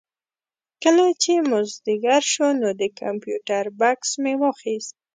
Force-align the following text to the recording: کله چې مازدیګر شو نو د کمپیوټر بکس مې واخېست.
کله 0.83 1.05
چې 1.21 1.31
مازدیګر 1.51 2.21
شو 2.33 2.47
نو 2.61 2.69
د 2.81 2.83
کمپیوټر 2.99 3.63
بکس 3.79 4.09
مې 4.21 4.33
واخېست. 4.41 4.93